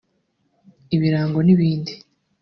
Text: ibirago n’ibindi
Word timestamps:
ibirago 0.95 1.39
n’ibindi 1.43 1.93